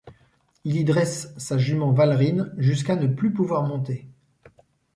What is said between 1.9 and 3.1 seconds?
Vallerine jusqu'à ne